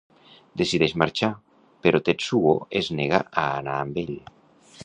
[0.61, 1.29] Decideix marxar,
[1.85, 4.17] però Tetsuo es nega a anar amb ell.